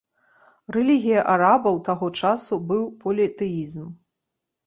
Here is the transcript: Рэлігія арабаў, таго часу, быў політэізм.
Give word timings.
Рэлігія 0.75 1.25
арабаў, 1.33 1.75
таго 1.89 2.07
часу, 2.21 2.53
быў 2.71 2.81
політэізм. 3.05 3.87